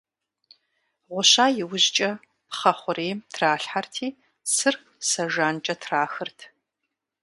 Гъуща 1.11 1.45
иужькӀэ, 1.61 2.11
пхъэ 2.49 2.71
хъурейм 2.79 3.19
тралъхьэрти, 3.33 4.07
цыр 4.53 4.75
сэ 5.07 5.23
жанкӀэ 5.33 5.75
трахырт. 5.81 6.39